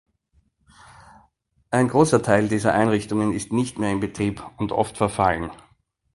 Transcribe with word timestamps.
Ein 1.69 1.87
großer 1.89 2.23
Teil 2.23 2.47
dieser 2.47 2.73
Einrichtungen 2.73 3.33
ist 3.33 3.51
nicht 3.53 3.77
mehr 3.77 3.91
in 3.91 3.99
Betrieb 3.99 4.41
und 4.57 4.71
oft 4.71 4.97
verfallen. 4.97 5.51